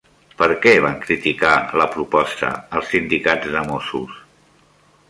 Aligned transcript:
Per 0.37 0.45
què 0.61 0.71
van 0.85 0.95
criticar 1.03 1.51
la 1.83 1.87
proposta 1.97 2.51
els 2.81 2.91
sindicats 2.95 3.55
de 3.59 3.65
Mossos? 3.71 4.19